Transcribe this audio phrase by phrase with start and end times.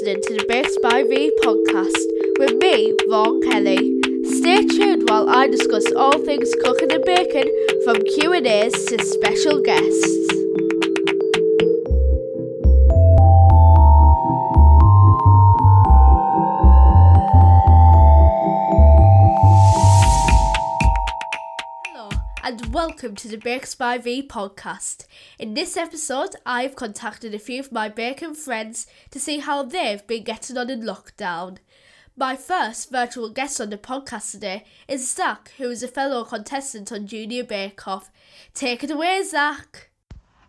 [0.00, 4.00] listening to the Bakes by V podcast with me, Vaughn Kelly.
[4.24, 7.50] Stay tuned while I discuss all things cooking and baking
[7.84, 10.39] from Q&As to special guests.
[22.72, 25.06] Welcome to the Bakes by V podcast.
[25.40, 30.06] In this episode, I've contacted a few of my bacon friends to see how they've
[30.06, 31.56] been getting on in lockdown.
[32.16, 36.92] My first virtual guest on the podcast today is Zach, who is a fellow contestant
[36.92, 38.08] on Junior Bake Off.
[38.54, 39.90] Take it away, Zach.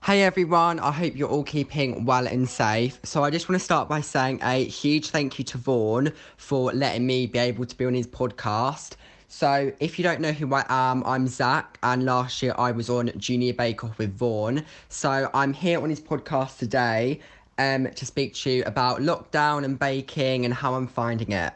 [0.03, 2.99] Hey everyone, I hope you're all keeping well and safe.
[3.03, 6.71] So I just want to start by saying a huge thank you to Vaughan for
[6.71, 8.91] letting me be able to be on his podcast.
[9.33, 12.89] So if you don't know who I am, I'm Zach, and last year I was
[12.89, 14.65] on Junior Bake Off with Vaughan.
[14.89, 17.21] So I'm here on his podcast today
[17.57, 21.53] um, to speak to you about lockdown and baking and how I'm finding it.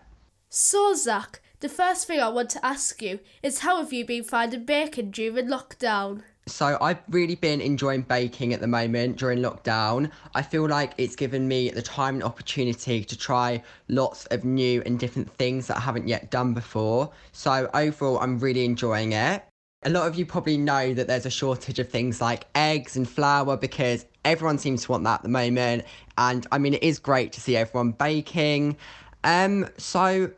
[0.49, 4.23] So, Zach, the first thing I want to ask you is how have you been
[4.23, 6.21] finding baking during lockdown?
[6.47, 10.11] So I've really been enjoying baking at the moment during lockdown.
[10.35, 14.83] I feel like it's given me the time and opportunity to try lots of new
[14.85, 17.11] and different things that I haven't yet done before.
[17.31, 19.43] So overall, I'm really enjoying it.
[19.83, 23.09] A lot of you probably know that there's a shortage of things like eggs and
[23.09, 25.83] flour because everyone seems to want that at the moment.
[26.19, 28.77] And I mean, it is great to see everyone baking.
[29.23, 30.29] Um, so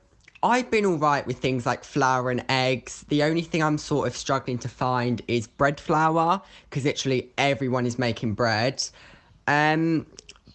[0.43, 3.03] I've been all right with things like flour and eggs.
[3.07, 7.85] The only thing I'm sort of struggling to find is bread flour because literally everyone
[7.85, 8.83] is making bread.
[9.47, 10.05] Um,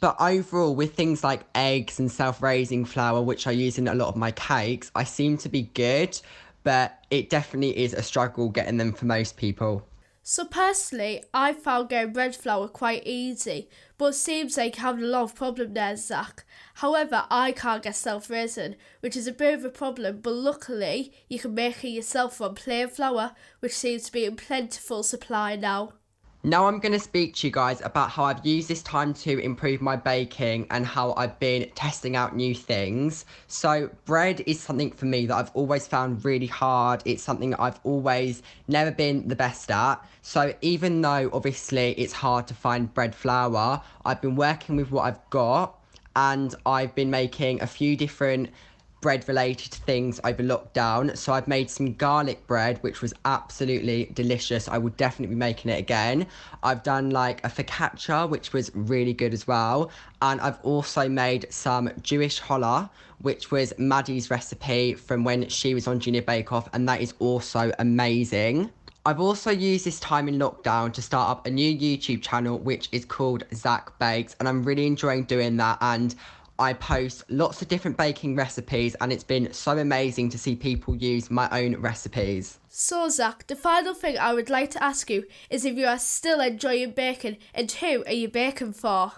[0.00, 3.94] but overall, with things like eggs and self raising flour, which I use in a
[3.94, 6.20] lot of my cakes, I seem to be good,
[6.62, 9.86] but it definitely is a struggle getting them for most people.
[10.25, 13.69] So personally, I found getting bread flour quite easy,
[13.99, 16.44] but it seems like having a lot of problem there, Zach.
[16.75, 21.41] However, I can't get self-raising, which is a bit of a problem, but luckily you
[21.41, 25.94] can make it yourself from plain flour, which seems to be in plentiful supply now.
[26.44, 29.38] Now I'm going to speak to you guys about how I've used this time to
[29.38, 33.26] improve my baking and how I've been testing out new things.
[33.47, 37.00] So bread is something for me that I've always found really hard.
[37.04, 40.04] It's something I've always never been the best at.
[40.22, 45.03] So even though obviously it's hard to find bread flour, I've been working with what
[45.03, 45.78] I've got
[46.16, 48.50] and I've been making a few different
[49.03, 51.15] bread related things over lockdown.
[51.15, 54.69] So I've made some garlic bread, which was absolutely delicious.
[54.69, 56.27] I would definitely be making it again.
[56.63, 59.91] I've done like a focaccia, which was really good as well.
[60.23, 65.87] And I've also made some Jewish challah, which was Maddie's recipe from when she was
[65.87, 68.71] on Junior Bake Off, and that is also amazing.
[69.05, 72.89] I've also used this time in lockdown to start up a new YouTube channel, which
[72.93, 75.79] is called Zach Bakes, and I'm really enjoying doing that.
[75.81, 76.15] And
[76.62, 80.95] I post lots of different baking recipes, and it's been so amazing to see people
[80.95, 82.61] use my own recipes.
[82.69, 85.99] So, Zach, the final thing I would like to ask you is if you are
[85.99, 89.11] still enjoying baking and who are you baking for?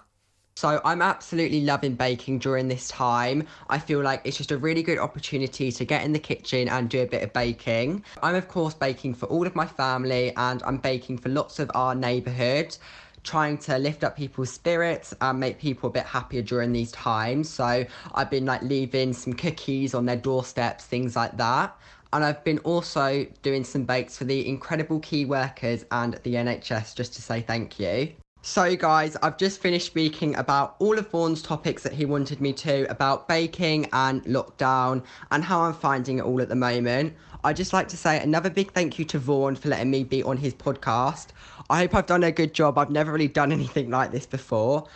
[0.56, 3.46] So, I'm absolutely loving baking during this time.
[3.68, 6.88] I feel like it's just a really good opportunity to get in the kitchen and
[6.88, 8.04] do a bit of baking.
[8.22, 11.70] I'm, of course, baking for all of my family, and I'm baking for lots of
[11.74, 12.74] our neighbourhood
[13.24, 17.48] trying to lift up people's spirits and make people a bit happier during these times.
[17.48, 21.76] So I've been like leaving some cookies on their doorsteps, things like that.
[22.12, 26.94] And I've been also doing some bakes for the incredible key workers and the NHS
[26.94, 28.12] just to say thank you.
[28.46, 32.52] So, guys, I've just finished speaking about all of Vaughan's topics that he wanted me
[32.52, 37.14] to about baking and lockdown and how I'm finding it all at the moment.
[37.42, 40.22] I'd just like to say another big thank you to Vaughan for letting me be
[40.22, 41.28] on his podcast.
[41.70, 42.76] I hope I've done a good job.
[42.76, 44.88] I've never really done anything like this before.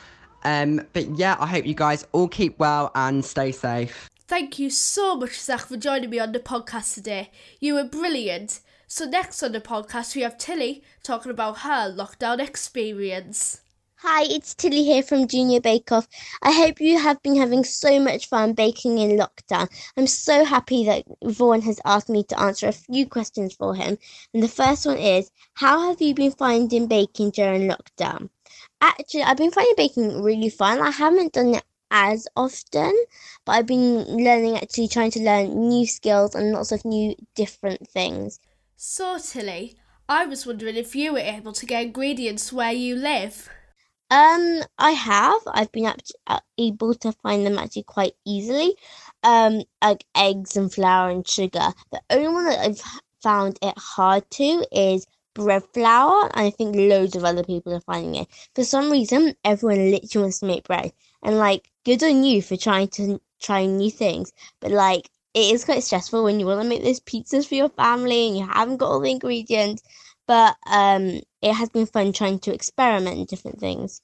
[0.44, 4.10] Um, but yeah, I hope you guys all keep well and stay safe.
[4.26, 7.30] Thank you so much, Zach, for joining me on the podcast today.
[7.60, 8.60] You were brilliant.
[8.90, 13.60] So, next on the podcast, we have Tilly talking about her lockdown experience.
[13.96, 16.08] Hi, it's Tilly here from Junior Bake Off.
[16.40, 19.68] I hope you have been having so much fun baking in lockdown.
[19.98, 23.98] I'm so happy that Vaughan has asked me to answer a few questions for him.
[24.32, 28.30] And the first one is How have you been finding baking during lockdown?
[28.80, 30.80] Actually, I've been finding baking really fun.
[30.80, 32.94] I haven't done it as often,
[33.44, 37.86] but I've been learning actually trying to learn new skills and lots of new different
[37.90, 38.40] things.
[38.78, 39.74] Tilly,
[40.08, 43.48] I was wondering if you were able to get ingredients where you live.
[44.08, 45.40] Um, I have.
[45.48, 45.92] I've been
[46.28, 48.76] uh, able to find them actually quite easily.
[49.24, 51.72] Um, like eggs and flour and sugar.
[51.90, 52.80] The only one that I've
[53.20, 57.80] found it hard to is bread flour, and I think loads of other people are
[57.80, 58.28] finding it.
[58.54, 60.92] For some reason, everyone literally wants to make bread,
[61.24, 64.32] and like good on you for trying to try new things.
[64.60, 67.68] But like, it is quite stressful when you want to make those pizzas for your
[67.70, 69.82] family and you haven't got all the ingredients.
[70.26, 74.02] But um, it has been fun trying to experiment in different things.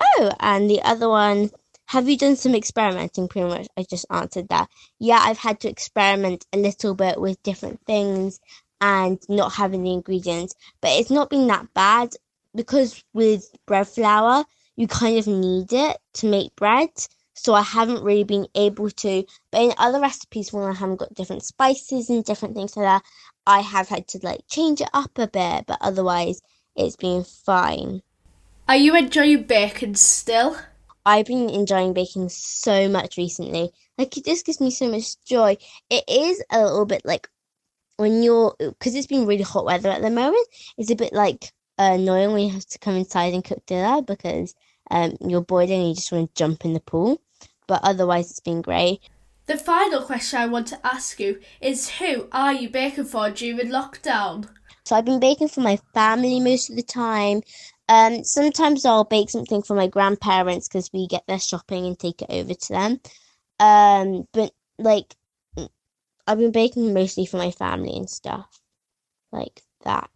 [0.00, 1.50] Oh, and the other one,
[1.86, 3.28] have you done some experimenting?
[3.28, 4.68] Pretty much, I just answered that.
[4.98, 8.38] Yeah, I've had to experiment a little bit with different things
[8.80, 12.10] and not having the ingredients, but it's not been that bad
[12.54, 14.44] because with bread flour,
[14.76, 16.90] you kind of need it to make bread.
[17.38, 19.24] So I haven't really been able to.
[19.50, 23.02] But in other recipes, when I haven't got different spices and different things like that,
[23.46, 25.66] I have had to like change it up a bit.
[25.66, 26.40] But otherwise,
[26.76, 28.02] it's been fine.
[28.68, 30.56] Are you enjoying baking still?
[31.06, 33.70] I've been enjoying baking so much recently.
[33.96, 35.56] Like it just gives me so much joy.
[35.88, 37.28] It is a little bit like
[37.96, 40.46] when you're because it's been really hot weather at the moment.
[40.76, 44.54] It's a bit like annoying when you have to come inside and cook dinner because
[44.90, 47.20] um, you're boiling and you just want to jump in the pool.
[47.68, 49.00] But otherwise, it's been great.
[49.46, 53.68] The final question I want to ask you is who are you baking for during
[53.68, 54.48] lockdown?
[54.84, 57.42] So I've been baking for my family most of the time.
[57.88, 62.20] Um, sometimes I'll bake something for my grandparents because we get their shopping and take
[62.22, 63.00] it over to them.
[63.60, 65.14] Um, but like,
[66.26, 68.60] I've been baking mostly for my family and stuff
[69.32, 70.10] like that.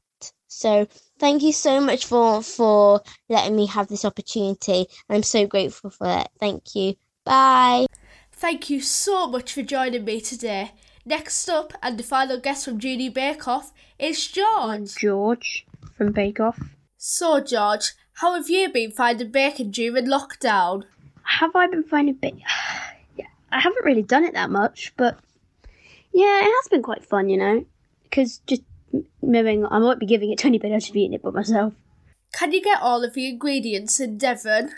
[0.48, 0.86] So
[1.18, 3.00] thank you so much for for
[3.30, 4.86] letting me have this opportunity.
[5.08, 6.28] I'm so grateful for it.
[6.38, 6.94] Thank you.
[7.24, 7.86] Bye.
[8.32, 10.72] Thank you so much for joining me today.
[11.04, 14.94] Next up, and the final guest from Junior Bake Off is George.
[14.96, 15.66] George
[15.96, 16.58] from Bake Off.
[16.96, 20.84] So, George, how have you been finding baking during lockdown?
[21.24, 22.34] Have I been finding bake?
[23.16, 25.18] yeah, I haven't really done it that much, but
[26.12, 27.64] yeah, it has been quite fun, you know,
[28.04, 28.62] because just
[29.22, 31.74] knowing I might be giving it to anybody else who's eating it but myself.
[32.32, 34.72] Can you get all of the ingredients in Devon?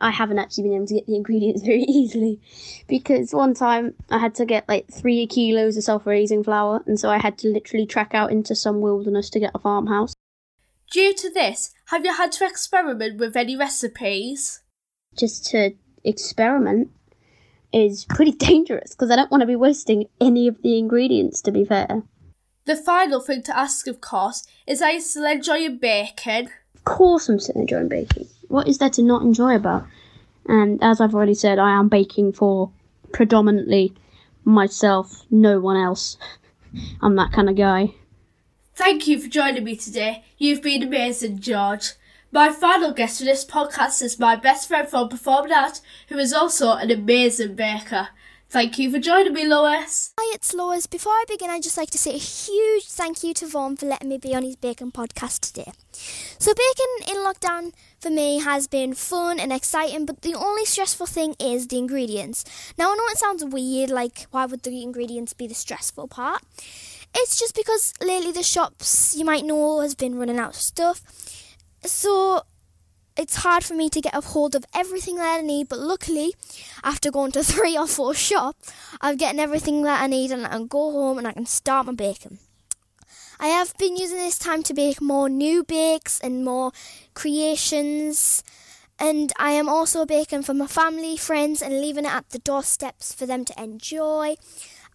[0.00, 2.40] I haven't actually been able to get the ingredients very easily
[2.88, 6.98] because one time I had to get like three kilos of self raising flour, and
[6.98, 10.14] so I had to literally trek out into some wilderness to get a farmhouse.
[10.90, 14.60] Due to this, have you had to experiment with any recipes?
[15.16, 15.72] Just to
[16.04, 16.90] experiment
[17.72, 21.50] is pretty dangerous because I don't want to be wasting any of the ingredients, to
[21.50, 22.02] be fair.
[22.66, 26.50] The final thing to ask, of course, is are you still enjoying baking?
[26.74, 28.26] Of course, I'm still enjoying baking.
[28.56, 29.86] What is there to not enjoy about?
[30.46, 32.70] And as I've already said, I am baking for
[33.12, 33.92] predominantly
[34.46, 36.16] myself, no one else.
[37.02, 37.92] I'm that kind of guy.
[38.74, 40.24] Thank you for joining me today.
[40.38, 41.96] You've been amazing, George.
[42.32, 46.32] My final guest for this podcast is my best friend from Performing Art, who is
[46.32, 48.08] also an amazing baker.
[48.48, 50.12] Thank you for joining me, Lois.
[50.18, 50.86] Hi, it's Lois.
[50.86, 53.86] Before I begin, I'd just like to say a huge thank you to Vaughan for
[53.86, 55.72] letting me be on his bacon podcast today.
[56.38, 61.06] So, baking in lockdown for me has been fun and exciting, but the only stressful
[61.06, 62.44] thing is the ingredients.
[62.78, 66.42] Now, I know it sounds weird, like, why would the ingredients be the stressful part?
[67.16, 71.02] It's just because lately the shops, you might know, has been running out of stuff.
[71.84, 72.42] So,
[73.16, 76.34] it's hard for me to get a hold of everything that I need, but luckily,
[76.84, 80.50] after going to three or four shops, I'm getting everything that I need and I
[80.50, 82.38] can go home and I can start my baking.
[83.38, 86.72] I have been using this time to bake more new bakes and more
[87.14, 88.42] creations,
[88.98, 93.12] and I am also baking for my family, friends, and leaving it at the doorsteps
[93.12, 94.36] for them to enjoy.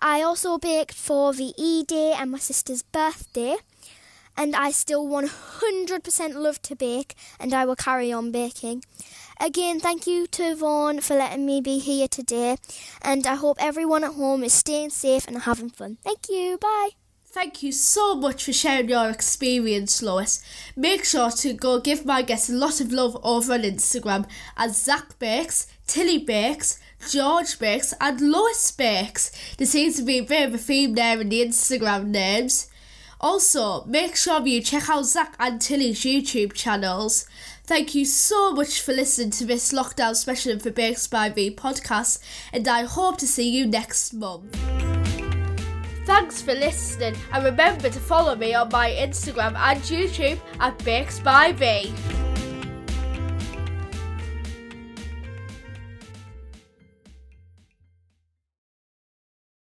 [0.02, 3.58] I also baked for the E Day and my sister's birthday
[4.38, 8.84] and I still 100% love to bake, and I will carry on baking.
[9.40, 12.58] Again, thank you to Vaughan for letting me be here today,
[13.02, 15.98] and I hope everyone at home is staying safe and having fun.
[16.04, 16.90] Thank you, bye.
[17.34, 20.44] Thank you so much for sharing your experience, Lois.
[20.76, 24.84] Make sure to go give my guests a lot of love over on Instagram as
[24.84, 26.78] Zach Bakes, Tilly Bakes,
[27.10, 29.32] George Bakes, and Lois Bakes.
[29.58, 32.68] There seems to be a bit of a theme there in the Instagram names.
[33.22, 37.28] Also, make sure you check out Zach and Tilly's YouTube channels.
[37.64, 42.20] Thank you so much for listening to this lockdown special for Bakes by V podcast,
[42.52, 44.58] and I hope to see you next month.
[46.06, 51.20] Thanks for listening, and remember to follow me on my Instagram and YouTube at Bakes
[51.20, 51.94] by V.